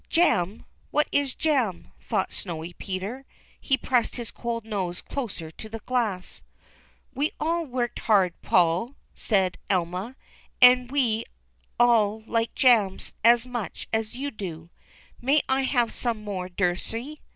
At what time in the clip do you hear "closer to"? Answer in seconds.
4.99-5.69